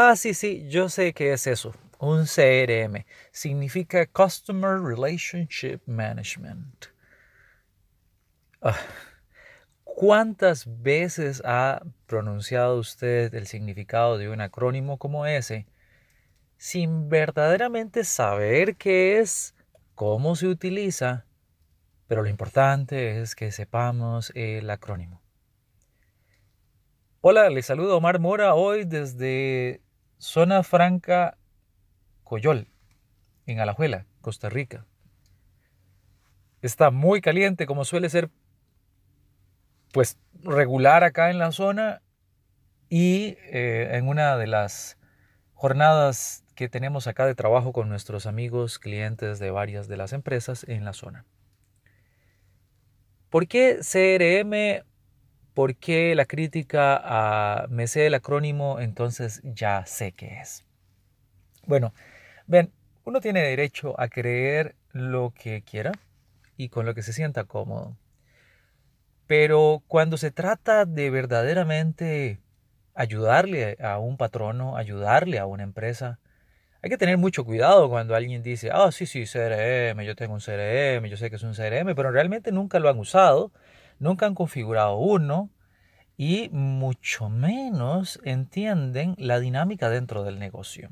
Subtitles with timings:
[0.00, 1.74] Ah, sí, sí, yo sé qué es eso.
[1.98, 3.04] Un CRM.
[3.32, 6.86] Significa Customer Relationship Management.
[8.62, 8.78] Ah,
[9.82, 15.66] ¿Cuántas veces ha pronunciado usted el significado de un acrónimo como ese
[16.56, 19.56] sin verdaderamente saber qué es,
[19.96, 21.26] cómo se utiliza?
[22.06, 25.20] Pero lo importante es que sepamos el acrónimo.
[27.20, 29.82] Hola, les saludo Omar Mora hoy desde
[30.18, 31.38] Zona Franca
[32.24, 32.68] Coyol,
[33.46, 34.84] en Alajuela, Costa Rica.
[36.60, 38.30] Está muy caliente, como suele ser
[39.92, 42.02] pues regular acá en la zona
[42.88, 44.98] y eh, en una de las
[45.54, 50.64] jornadas que tenemos acá de trabajo con nuestros amigos, clientes de varias de las empresas
[50.68, 51.24] en la zona.
[53.30, 54.84] ¿Por qué CRM
[55.58, 58.78] ¿Por qué la crítica a me sé el acrónimo?
[58.78, 60.64] Entonces ya sé qué es.
[61.66, 61.92] Bueno,
[62.46, 62.70] ven,
[63.02, 65.90] uno tiene derecho a creer lo que quiera
[66.56, 67.96] y con lo que se sienta cómodo.
[69.26, 72.38] Pero cuando se trata de verdaderamente
[72.94, 76.20] ayudarle a un patrono, ayudarle a una empresa,
[76.82, 80.40] hay que tener mucho cuidado cuando alguien dice, ah, sí, sí, CRM, yo tengo un
[80.40, 83.50] CRM, yo sé que es un CRM, pero realmente nunca lo han usado
[83.98, 85.50] nunca han configurado uno
[86.18, 90.90] y mucho menos entienden la dinámica dentro del negocio.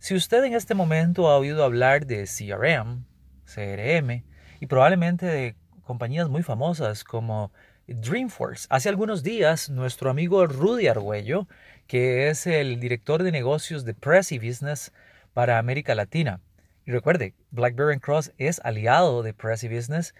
[0.00, 3.04] Si usted en este momento ha oído hablar de CRM,
[3.44, 4.24] CRM
[4.60, 7.52] y probablemente de compañías muy famosas como
[7.86, 8.66] Dreamforce.
[8.70, 11.46] Hace algunos días, nuestro amigo Rudy Argüello,
[11.86, 14.92] que es el director de negocios de Prezi Business
[15.32, 16.40] para América Latina.
[16.84, 20.12] Y recuerde, BlackBerry Cross es aliado de Prezi Business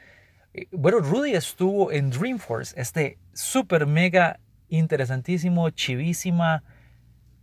[0.72, 6.62] bueno, Rudy estuvo en Dreamforce, este super mega interesantísimo, chivísima,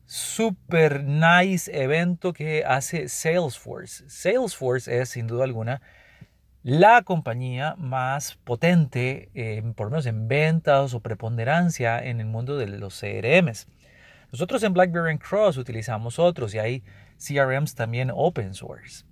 [0.05, 4.03] super nice evento que hace Salesforce.
[4.07, 5.81] Salesforce es sin duda alguna
[6.63, 12.57] la compañía más potente, eh, por lo menos en ventas o preponderancia en el mundo
[12.57, 13.67] de los CRMs.
[14.31, 16.83] Nosotros en BlackBerry Cross utilizamos otros y hay
[17.17, 19.05] CRMs también open source.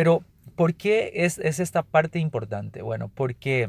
[0.00, 0.24] Pero
[0.56, 2.80] ¿Por qué es, esta parte importante?
[2.80, 3.68] Bueno, porque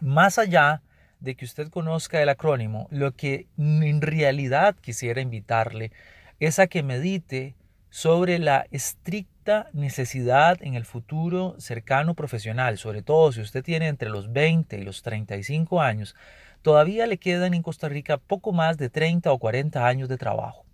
[0.00, 0.82] más allá
[1.20, 5.92] de que usted conozca el acrónimo, lo que en realidad quisiera invitarle
[6.40, 7.54] es a que medite
[7.90, 14.10] sobre la estricta necesidad en el futuro cercano profesional, sobre todo si usted tiene entre
[14.10, 16.16] los 20 y los 35 años,
[16.62, 20.64] todavía le quedan en Costa Rica poco más de 30 o 40 años de trabajo.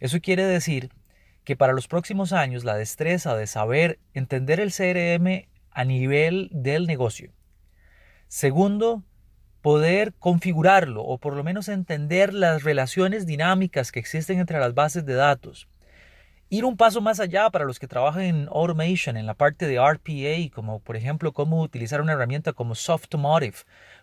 [0.00, 0.90] Eso quiere decir
[1.44, 6.86] que para los próximos años la destreza de saber entender el CRM a nivel del
[6.86, 7.32] negocio.
[8.28, 9.02] Segundo,
[9.62, 15.04] poder configurarlo o por lo menos entender las relaciones dinámicas que existen entre las bases
[15.04, 15.68] de datos.
[16.48, 19.78] Ir un paso más allá para los que trabajan en automation, en la parte de
[19.78, 23.58] RPA, como por ejemplo cómo utilizar una herramienta como Softomotive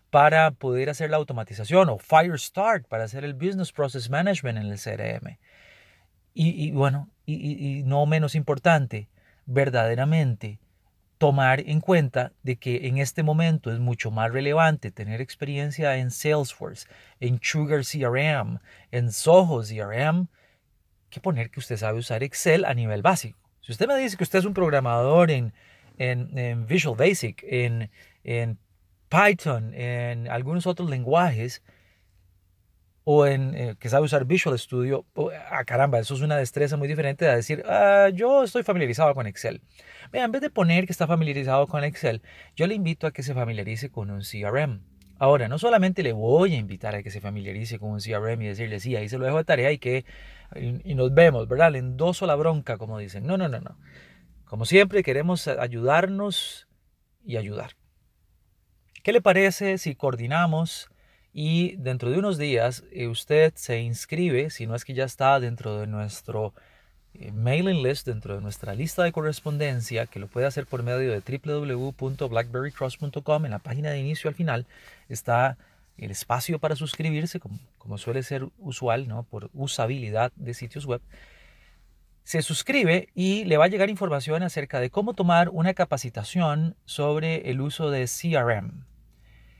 [0.09, 4.79] para poder hacer la automatización o Firestart para hacer el Business Process Management en el
[4.79, 5.37] CRM.
[6.39, 9.09] Y, bueno, y, no menos importante,
[9.47, 10.59] verdaderamente
[11.17, 16.11] tomar en cuenta de que en este momento es mucho más relevante tener experiencia en
[16.11, 16.87] Salesforce,
[17.19, 18.59] en Sugar CRM,
[18.91, 20.27] en Soho CRM,
[21.09, 23.39] que poner que usted sabe usar Excel a nivel básico.
[23.61, 25.53] Si usted me dice que usted es un programador en,
[25.97, 27.89] en, Visual Basic, en,
[28.23, 28.59] en
[29.09, 31.63] Python, en algunos otros lenguajes,
[33.09, 35.05] o en eh, que sabe usar Visual Studio,
[35.49, 39.27] ah, caramba, eso es una destreza muy diferente de decir, ah, yo estoy familiarizado con
[39.27, 39.61] Excel.
[40.11, 42.21] Vean, en vez de poner que está familiarizado con Excel,
[42.57, 44.81] yo le invito a que se familiarice con un CRM.
[45.19, 48.47] Ahora, no solamente le voy a invitar a que se familiarice con un CRM y
[48.47, 50.03] decirle, sí, ahí se lo dejo de tarea y que
[50.53, 51.71] y, nos vemos, ¿verdad?
[51.71, 53.25] Le endoso la bronca, como dicen.
[53.25, 53.77] No, no, no, no.
[54.43, 56.67] Como siempre, queremos ayudarnos
[57.23, 57.77] y ayudar.
[59.01, 60.89] ¿Qué le parece si coordinamos?
[61.39, 65.39] Y dentro de unos días eh, usted se inscribe, si no es que ya está
[65.39, 66.55] dentro de nuestro
[67.13, 71.11] eh, mailing list, dentro de nuestra lista de correspondencia, que lo puede hacer por medio
[71.11, 73.45] de www.blackberrycross.com.
[73.45, 74.65] En la página de inicio al final
[75.09, 75.59] está
[75.99, 79.21] el espacio para suscribirse, como, como suele ser usual, ¿no?
[79.21, 81.01] por usabilidad de sitios web.
[82.23, 87.51] Se suscribe y le va a llegar información acerca de cómo tomar una capacitación sobre
[87.51, 88.87] el uso de CRM,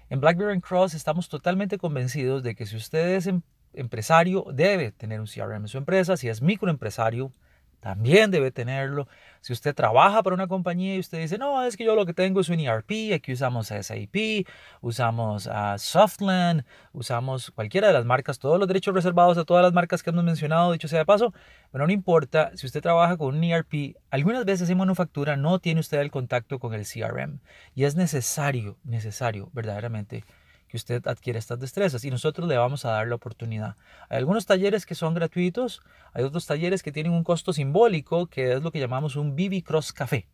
[0.10, 3.42] en BlackBerry Cross estamos totalmente convencidos de que si usted es em,
[3.74, 6.18] empresario, debe tener un CRM en su empresa.
[6.18, 7.32] Si es microempresario,
[7.80, 9.08] también debe tenerlo.
[9.42, 12.14] Si usted trabaja para una compañía y usted dice, no, es que yo lo que
[12.14, 14.46] tengo es un ERP, aquí usamos SAP,
[14.82, 19.74] usamos uh, Softland, usamos cualquiera de las marcas, todos los derechos reservados a todas las
[19.74, 21.34] marcas que hemos mencionado, dicho sea de paso,
[21.72, 25.80] pero no importa, si usted trabaja con un ERP, algunas veces en manufactura no tiene
[25.80, 27.40] usted el contacto con el CRM
[27.76, 30.26] y es necesario, necesario verdaderamente
[30.68, 33.76] que usted adquiere estas destrezas y nosotros le vamos a dar la oportunidad.
[34.10, 35.82] Hay algunos talleres que son gratuitos,
[36.14, 39.64] hay otros talleres que tienen un costo simbólico, que es lo que llamamos un BB
[39.64, 40.28] Cross Café.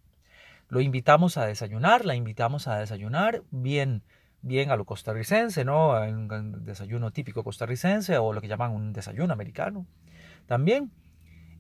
[0.69, 4.01] Lo invitamos a desayunar, la invitamos a desayunar bien,
[4.41, 5.91] bien a lo costarricense, ¿no?
[5.91, 9.85] Un desayuno típico costarricense o lo que llaman un desayuno americano.
[10.47, 10.91] También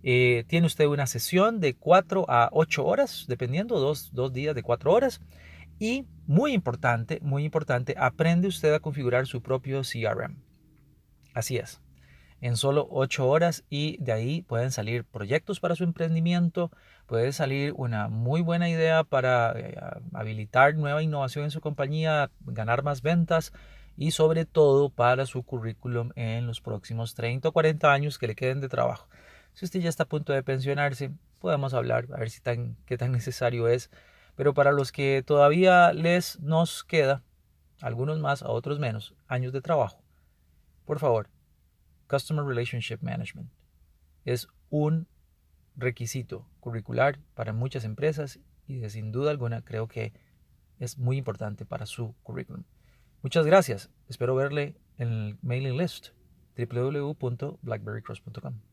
[0.01, 4.63] eh, tiene usted una sesión de 4 a 8 horas, dependiendo, dos, dos días de
[4.63, 5.21] 4 horas
[5.83, 10.41] y muy importante, muy importante, aprende usted a configurar su propio CRM.
[11.33, 11.81] Así es.
[12.39, 16.71] En solo 8 horas y de ahí pueden salir proyectos para su emprendimiento,
[17.05, 19.75] puede salir una muy buena idea para eh,
[20.13, 23.51] habilitar nueva innovación en su compañía, ganar más ventas
[23.97, 28.35] y sobre todo para su currículum en los próximos 30 o 40 años que le
[28.35, 29.09] queden de trabajo.
[29.51, 32.97] Si usted ya está a punto de pensionarse, podemos hablar a ver si tan, qué
[32.97, 33.89] tan necesario es
[34.35, 37.23] pero para los que todavía les nos queda,
[37.81, 40.03] algunos más, a otros menos, años de trabajo,
[40.85, 41.29] por favor,
[42.07, 43.49] Customer Relationship Management
[44.25, 45.07] es un
[45.75, 50.13] requisito curricular para muchas empresas y de sin duda alguna creo que
[50.79, 52.63] es muy importante para su currículum.
[53.21, 53.89] Muchas gracias.
[54.09, 56.09] Espero verle en el mailing list
[56.57, 58.72] www.blackberrycross.com.